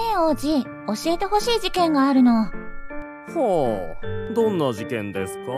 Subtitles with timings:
[0.00, 2.32] え王子、教えてほしい事件があるの。
[2.42, 5.52] はあ、どんな事件ですか？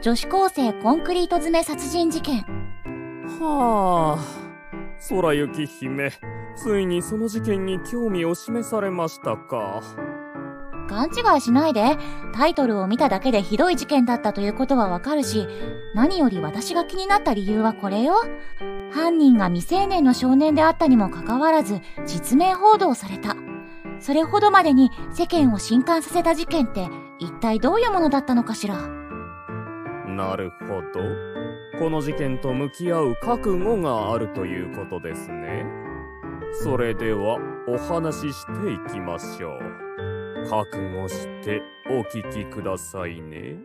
[0.00, 2.44] 女子高生コンクリート詰め殺人事件。
[3.40, 4.24] はあ、
[5.08, 6.10] 空雪姫、
[6.56, 9.82] ついにその事件に興味を示されましたか。
[10.84, 11.96] 勘違いしないで。
[12.32, 15.46] タイトルを見ただけでひどい事件だったということはわかるし、
[15.94, 18.14] 何より私が気になった理由はこれよ。
[18.92, 23.36] 犯人が未成年の少年であったにもかかわらず、実名報道された。
[23.98, 28.76] それほどまでに世間を震撼させた事件って一体どういうものだったのかしら。
[30.06, 31.34] なるほど。
[31.78, 35.66] この事件と向き合う覚悟があるということですね。
[36.62, 39.93] それではお話ししていきましょう。
[40.48, 43.56] 覚悟してお聞きくださいね。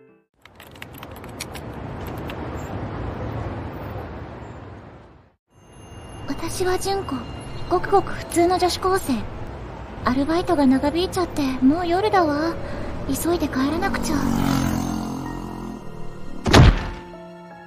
[6.27, 7.15] 私は純子。
[7.69, 9.13] ごくごく普通の女子高生。
[10.05, 12.55] アルバイトが長引いちゃってもう夜だわ。
[13.07, 14.15] 急いで帰らなくちゃ。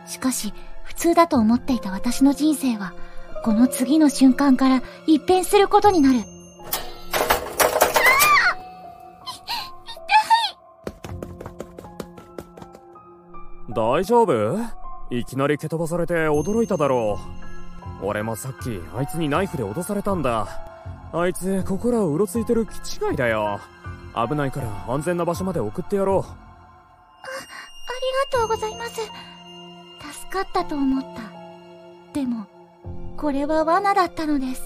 [0.07, 0.53] しかし、
[0.85, 2.95] 普通だと思っていた私の人生は、
[3.45, 6.32] この次の瞬間から一変することになる。
[13.75, 14.59] 大丈夫？
[15.11, 17.19] いきなり蹴飛ばされて驚いただろ
[18.03, 18.07] う。
[18.07, 20.47] 俺もさっきあいつにナイフで脅されたんだ。
[21.13, 22.71] あいつここらをうろついてる気
[23.11, 23.61] 違いだよ。
[24.15, 26.19] 危ないから安全な場所まで送ってやろう。
[26.19, 26.33] あ、あり
[28.33, 28.95] がとうございます。
[30.21, 31.23] 助かったと思った。
[32.13, 32.47] でも、
[33.17, 34.63] これは罠だったのです。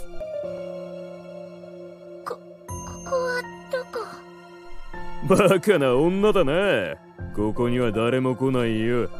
[2.25, 2.41] こ、こ
[3.11, 5.49] こはどこ？
[5.49, 7.06] バカな女だな。
[7.37, 9.11] ここには誰も来ないよ。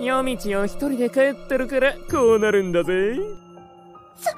[0.00, 3.16] 夜道を一人で帰ってるからこうなるんだぜ。
[4.16, 4.36] さ、さ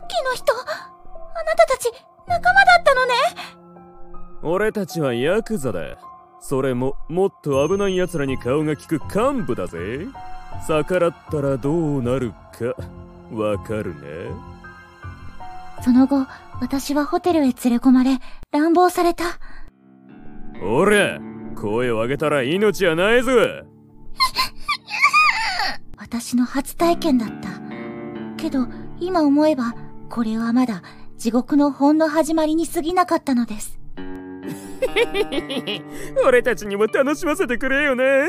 [0.00, 0.64] っきの人あな
[1.56, 1.90] たたち
[2.28, 3.14] 仲間だったのね。
[4.42, 5.80] 俺たちはヤクザだ。
[6.40, 10.06] それももっと危ない奴らに顔が利く幹部だぜ。
[10.68, 12.76] 逆らったらどうなるか
[13.34, 14.00] わかるね。
[15.82, 16.24] その後
[16.60, 18.18] 私はホテルへ連れ込まれ
[18.52, 19.24] 乱暴された。
[20.62, 21.18] 俺
[21.60, 23.32] 声を上げたら命はないぞ
[25.98, 27.50] 私の初体験だった。
[28.36, 28.66] けど、
[28.98, 29.74] 今思えば、
[30.08, 30.82] これはまだ
[31.18, 33.78] 地獄の本の始まりに過ぎなかったのです。
[36.24, 38.24] 俺たちにも楽しませてくれよね。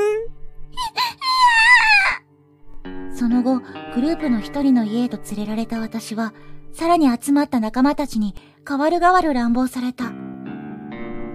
[3.15, 3.61] その後、
[3.95, 6.33] グループの一人の家へと連れられた私は、
[6.73, 10.11] さらに集まった仲間たちに、代わる代わる乱暴された。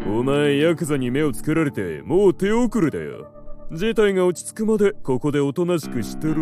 [0.09, 3.29] お前ヤクザに目をつけられてもう手遅れだよ。
[3.73, 6.37] 事態が落ち着くまでここでおとなしくしてる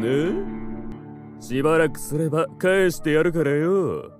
[0.00, 1.40] ね？
[1.40, 4.12] しばらくすれば返してやるからよ。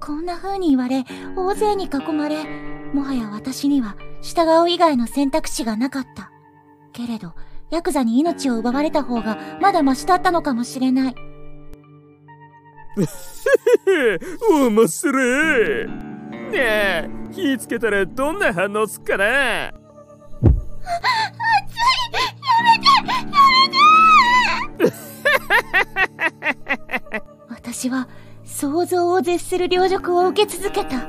[0.00, 1.04] こんな風に言われ
[1.36, 2.44] 大勢に囲まれ
[2.92, 6.30] もはや私には従う以外の選択肢がなかった。
[6.92, 7.34] けれど
[7.70, 11.14] ヤクザに命を奪われた方がまだマシだったのかもしれない。
[14.50, 16.05] 面白い
[16.50, 19.24] ねえ火つけたらどんな反応すっかな？
[19.24, 19.80] 熱い
[22.02, 23.02] やめてや
[24.78, 24.96] めて
[27.50, 28.08] 私は
[28.44, 31.08] 想像を絶する凌辱を受け続けた。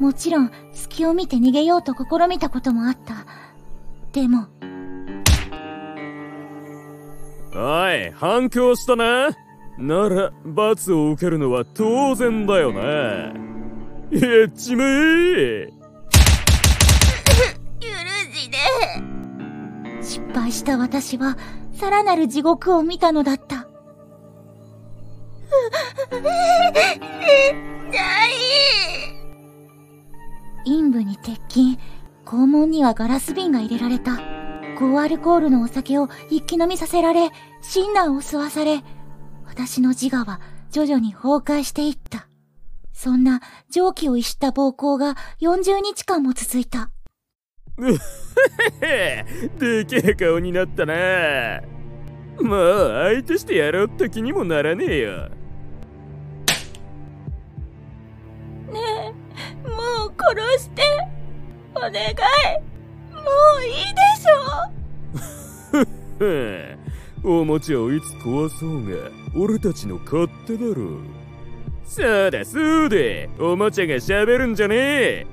[0.00, 3.26] もちろん、隙を見て逃げようと試みたこともあった。
[4.12, 4.46] でも。
[7.54, 9.30] おい、反響したな。
[9.78, 13.45] なら、罰を受けるのは当然だよな。
[14.10, 15.68] やっちまえ
[17.80, 17.88] 許
[18.32, 18.56] しで
[20.02, 21.36] 失敗した私は
[21.72, 23.68] さらなる地獄を見たのだった。
[30.64, 31.78] 陰部に鉄筋
[32.24, 34.18] 肛門にはガラス瓶が入れられた。
[34.78, 37.30] 高アルコールのお酒を一気飲みさせられ
[37.62, 38.82] 親鸞を吸わされ
[39.46, 40.40] 私の自我は
[40.70, 42.28] 徐々に崩壊していった。
[42.96, 46.90] そんな蒸気を逸した暴行が40日間も続いた。
[49.60, 51.60] でけえ顔になったな。
[52.40, 55.28] もう相手してやろうって気にもならねえよ。
[58.72, 59.14] ね
[59.62, 60.82] え、もう殺して。
[61.74, 61.96] お願い。
[63.12, 63.20] も
[63.60, 67.40] ういいでしょ。
[67.40, 71.25] おもちゃをいつ壊そうが、俺たちの勝手だろ。
[71.86, 72.96] そうだそうだ。
[73.38, 75.26] おもちゃが喋るんじゃねえ。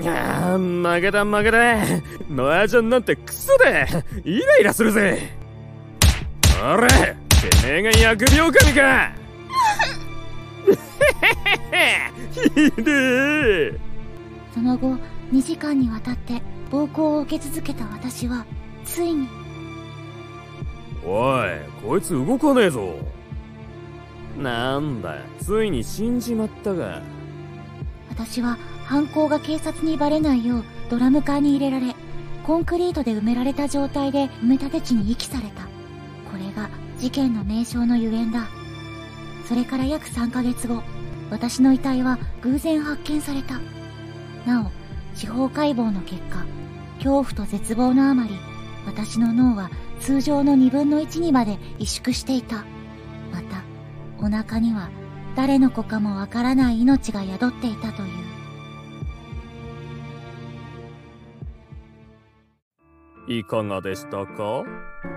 [0.00, 1.82] いや負けた負けた。
[2.32, 3.86] 麻雀なんてクソだ。
[4.24, 5.30] イライラするぜ。
[6.62, 7.16] おらて
[7.64, 9.12] めえが疫病神か。
[12.32, 12.92] ひで
[13.72, 13.72] え。
[14.54, 14.96] その後
[15.32, 18.44] 2時間にわたって暴行を受け続けた私は
[18.84, 19.28] ついに。
[21.04, 21.48] おい
[21.82, 22.94] こいつ動かねえぞ
[24.38, 27.02] なんだついに死んじまったが
[28.08, 31.94] 私は犯行が警察にバレないようドラム缶に入れられ
[32.50, 35.64] コンクリートで埋められた状態で埋め立て地に遺棄された。
[35.64, 36.68] これが
[36.98, 38.48] 事件の名称のゆえんだ。
[39.46, 40.82] それから約3ヶ月後
[41.30, 43.60] 私の遺体は偶然発見された。
[44.46, 44.70] なお
[45.14, 46.44] 司法解剖の結果
[46.96, 48.30] 恐怖と絶望のあまり
[48.86, 52.69] 私の脳は通常の2分の1にまで萎縮していたまた。
[54.22, 54.90] お腹には
[55.34, 58.30] 誰の子かもわからない命が宿っていたという。
[63.28, 64.64] いかがでしたか？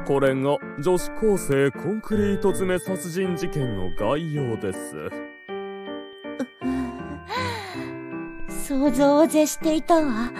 [0.06, 5.10] これが女子高生コンクリート詰め殺人事件の概要です。
[8.68, 10.32] 想像を絶していたわ。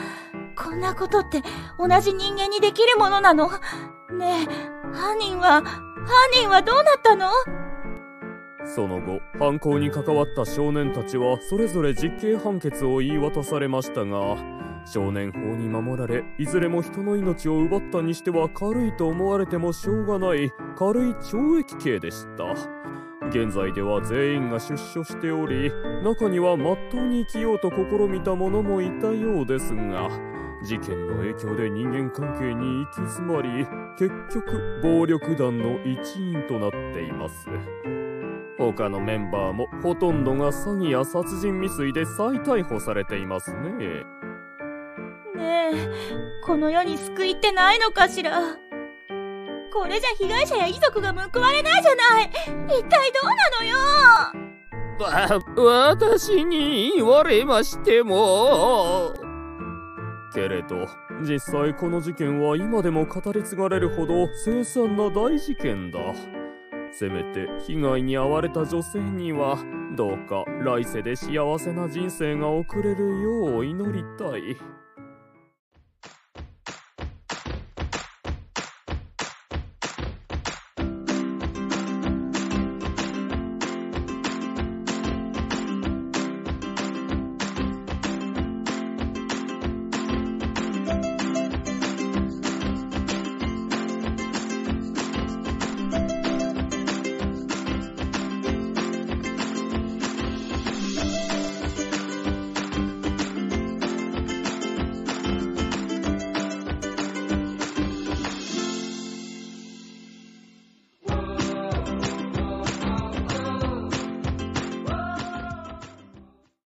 [0.56, 1.42] こんなことって
[1.80, 3.50] 同じ人間にできるものなの？
[3.50, 7.32] ねえ犯人は犯人はどうなったの？
[8.66, 14.38] その後犯行に関わった少年たちはそれぞれ実刑判決を言い渡されましたが
[14.86, 22.84] 少年法に守られいずれも人の命を奪ったにしては軽いと思われてもしょうがない軽い懲役刑でした。
[23.30, 25.72] 現在では全員が出所しており
[26.04, 30.10] 中にはまっとうに生きようと試みた者もいたようですが
[30.64, 33.66] 事件の影響で人間関係に行き詰まり
[33.98, 37.48] 結局暴力団の一員となっています。
[38.72, 43.72] 他のメンバーもほとんどが詐欺や殺人未遂で再逮捕されていますね。
[45.36, 45.74] ねえ
[46.46, 48.40] この世に救いってないのかしら？
[49.74, 52.32] これじゃ被害者や遺族が報われないじゃない。
[52.80, 53.78] 一体どうなのよ？
[55.00, 55.40] わ
[55.96, 59.14] 私に言われましても。
[60.34, 60.88] けれど
[61.22, 66.00] 実際この事件は今でも語り継がれるほど凄惨な大事件だ
[66.94, 69.58] せめて被害に遭われた女性には
[69.98, 74.83] どうか来世で幸せな人生が送れるよう祈りたい。